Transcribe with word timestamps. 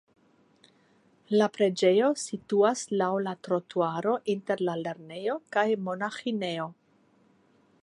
La 1.41 1.47
preĝejo 1.57 2.07
situas 2.21 2.81
laŭ 3.03 3.11
la 3.29 3.35
trotuaro 3.49 4.15
inter 4.35 4.65
la 4.71 4.77
lernejo 4.87 5.39
kaj 5.57 5.69
monaĥinejo. 5.91 6.69